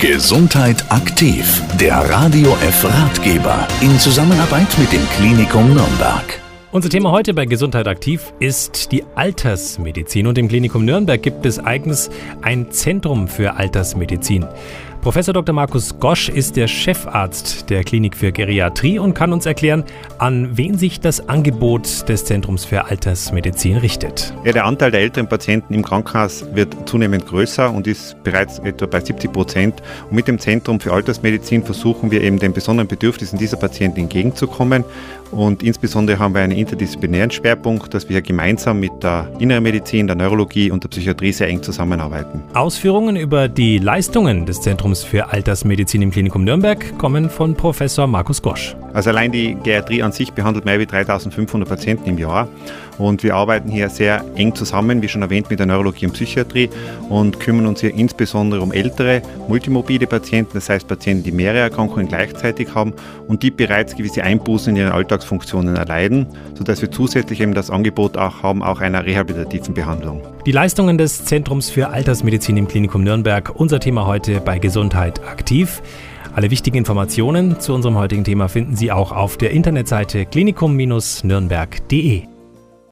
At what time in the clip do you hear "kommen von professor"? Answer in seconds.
46.98-48.08